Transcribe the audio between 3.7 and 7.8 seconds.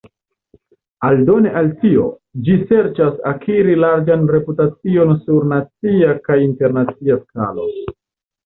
larĝan reputacion sur nacia kaj internacia skalo.